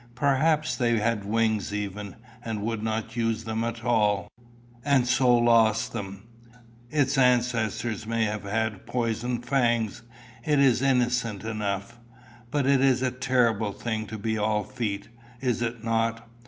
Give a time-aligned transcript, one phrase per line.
[0.15, 4.29] Perhaps they had wings even, and would not use them at all,
[4.83, 6.23] and so lost them.
[6.89, 10.01] Its ancestors may have had poison fangs;
[10.43, 11.99] it is innocent enough.
[12.49, 15.07] But it is a terrible thing to be all feet,
[15.39, 16.27] is it not?